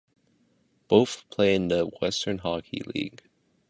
[0.87, 3.21] Both play in the Western Hockey League.